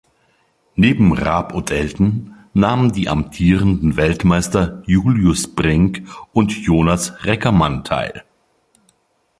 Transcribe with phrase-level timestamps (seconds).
[0.75, 8.23] Neben Raab und Elton nahmen die amtierenden Weltmeister Julius Brink und Jonas Reckermann teil.